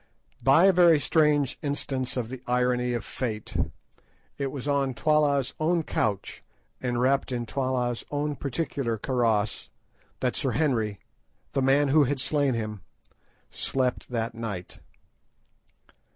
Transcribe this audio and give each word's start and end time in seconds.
By 0.41 0.65
a 0.65 0.73
very 0.73 0.99
strange 0.99 1.59
instance 1.61 2.17
of 2.17 2.29
the 2.29 2.41
irony 2.47 2.93
of 2.93 3.05
fate, 3.05 3.55
it 4.39 4.47
was 4.51 4.67
on 4.67 4.95
Twala's 4.95 5.53
own 5.59 5.83
couch, 5.83 6.43
and 6.81 6.99
wrapped 6.99 7.31
in 7.31 7.45
Twala's 7.45 8.03
own 8.09 8.35
particular 8.35 8.97
karross, 8.97 9.69
that 10.19 10.35
Sir 10.35 10.53
Henry, 10.53 11.01
the 11.53 11.61
man 11.61 11.89
who 11.89 12.05
had 12.05 12.19
slain 12.19 12.55
him, 12.55 12.81
slept 13.51 14.09
that 14.09 14.33
night. 14.33 14.79